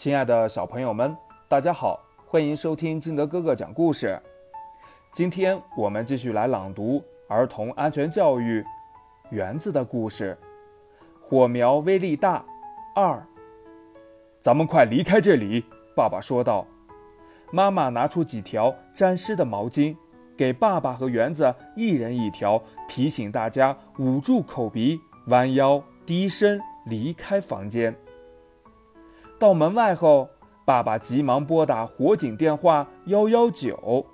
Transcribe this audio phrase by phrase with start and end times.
[0.00, 1.14] 亲爱的小朋友们，
[1.46, 4.18] 大家好，欢迎收听金德哥哥讲故事。
[5.12, 6.98] 今天我们继续来朗读
[7.28, 8.62] 《儿童安全教育》
[9.28, 10.34] 园子的故事。
[11.20, 12.42] 火苗威力大
[12.94, 13.22] 二，
[14.40, 15.62] 咱们快离开这里！
[15.94, 16.66] 爸爸说道。
[17.52, 19.94] 妈妈拿出几条沾湿的毛巾，
[20.34, 27.94] 给爸爸和园子一人一条，提醒大家捂住口鼻，弯腰低声离开房间。
[29.40, 30.28] 到门外后，
[30.66, 34.04] 爸爸急忙拨打火警电话幺幺九。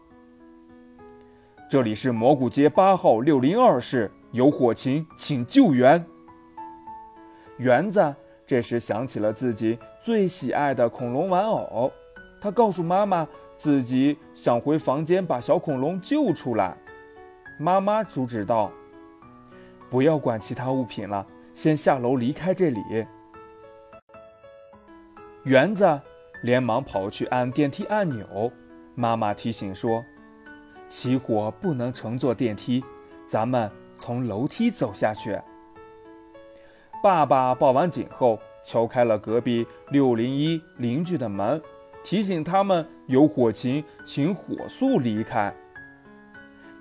[1.68, 6.06] 这里是蘑菇街八号六零二室，有火情，请救援。
[7.56, 8.14] 园子
[8.46, 11.90] 这时想起了自己最喜爱的恐龙玩偶，
[12.40, 16.76] 他告诉妈妈自己想回房间把小恐龙救出来。
[17.58, 18.70] 妈妈阻止道
[19.90, 22.80] ：“不要管其他物品了，先下楼离开这里。”
[25.46, 26.00] 园子
[26.42, 28.50] 连忙跑去按电梯按钮，
[28.96, 30.04] 妈妈提醒说
[30.90, 32.84] ：“起火不能乘坐电梯，
[33.28, 35.40] 咱们从楼梯走下去。”
[37.00, 41.62] 爸爸报完警后，敲开了隔壁六零一邻居的门，
[42.02, 45.54] 提醒他们有火情，请火速离开。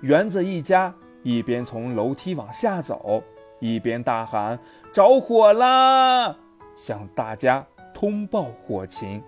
[0.00, 0.92] 园子一家
[1.22, 3.22] 一边从楼梯往下走，
[3.60, 4.58] 一边大喊
[4.92, 6.36] ：“着火啦！”
[6.74, 7.64] 向大家
[7.96, 9.22] 通报火情。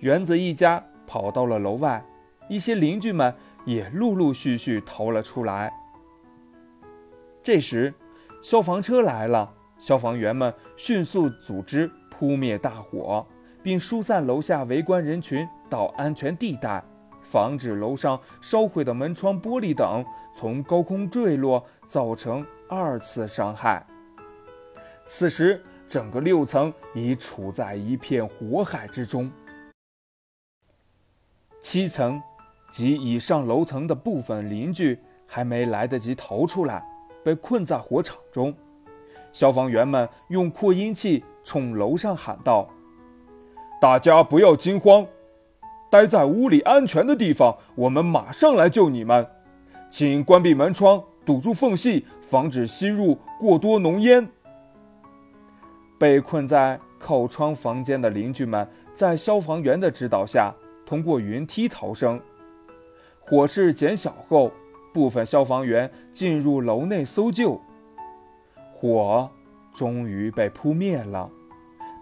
[0.00, 2.04] 园子一家跑到了楼外，
[2.48, 3.32] 一些邻居们
[3.64, 5.72] 也陆陆续续逃了出来。
[7.40, 7.94] 这时，
[8.42, 13.24] 消防车来了，消防员们迅速组织扑灭大火，
[13.62, 16.82] 并疏散楼下围观人群到安全地带，
[17.22, 23.86] 防止楼上烧毁的门窗、玻璃等从高空坠落，造成二次伤害。
[25.06, 29.28] 此时，整个六层已处在一片火海之中。
[31.60, 32.22] 七层
[32.70, 36.80] 及以上楼层的部分邻居还没来得及逃出来。
[37.22, 38.54] 被困在火场中，
[39.30, 42.66] 消防员们用扩音器冲楼上喊道
[43.78, 45.06] ：“大家不要惊慌，
[45.90, 49.26] 待在屋里安全的地方，我们马上来救你们。
[49.90, 54.26] 请关闭门窗，堵住缝隙，防止吸入过多浓烟。”
[56.00, 60.50] 被困在靠窗房间的邻居们在消防员的指导下，
[60.84, 62.18] 通过云梯逃生。
[63.20, 64.50] 火势减小后。
[64.92, 67.60] 部分消防员进入楼内搜救，
[68.74, 69.30] 火
[69.72, 71.30] 终于被扑灭了，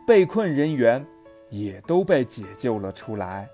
[0.07, 1.05] 被困人员
[1.51, 3.47] 也都被解救了出来。